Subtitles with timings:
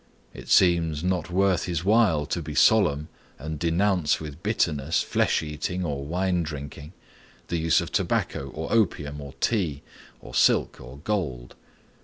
[0.33, 3.07] It seems not worth his while to be solemn
[3.37, 6.93] and denounce with bitterness flesh eating or wine drinking,
[7.49, 9.83] the use of tobacco, or opium, or tea,
[10.19, 11.53] or silk, or gold.